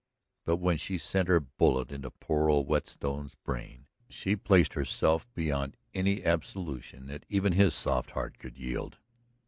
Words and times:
But 0.45 0.55
when 0.57 0.77
she 0.77 0.97
sent 0.97 1.27
her 1.27 1.39
bullet 1.39 1.91
into 1.91 2.09
poor 2.09 2.49
old 2.49 2.65
Whetstone's 2.65 3.35
brain, 3.35 3.85
she 4.09 4.35
placed 4.35 4.73
herself 4.73 5.27
beyond 5.35 5.77
any 5.93 6.23
absolution 6.25 7.05
that 7.05 7.23
even 7.29 7.53
his 7.53 7.75
soft 7.75 8.09
heart 8.09 8.39
could 8.39 8.57
yield. 8.57 8.97